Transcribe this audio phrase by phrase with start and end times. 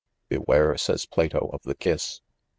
[0.29, 2.21] '"Beware," says Plato," of the kiss."